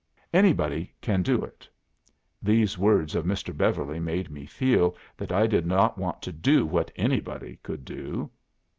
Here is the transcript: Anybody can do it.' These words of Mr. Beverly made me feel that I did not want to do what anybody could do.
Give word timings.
Anybody 0.33 0.91
can 0.99 1.21
do 1.21 1.43
it.' 1.43 1.69
These 2.41 2.75
words 2.75 3.13
of 3.13 3.23
Mr. 3.23 3.55
Beverly 3.55 3.99
made 3.99 4.31
me 4.31 4.47
feel 4.47 4.95
that 5.15 5.31
I 5.31 5.45
did 5.45 5.67
not 5.67 5.95
want 5.95 6.23
to 6.23 6.31
do 6.31 6.65
what 6.65 6.89
anybody 6.95 7.59
could 7.61 7.85
do. 7.85 8.31